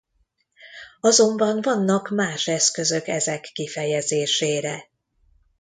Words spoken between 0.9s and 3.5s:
Azonban vannak más eszközök ezek